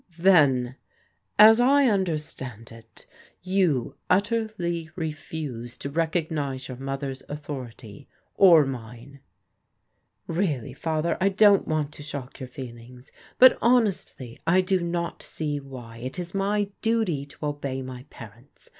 [0.17, 0.77] "Then,
[1.37, 3.05] as I understand it,
[3.43, 9.19] you utterly refuse to recog nize your mother's authority, or mine?""
[10.25, 15.59] Really, Father, I don't want to shock your feelings; but honestly I do not see
[15.59, 18.69] why it is my duty to obey my parents.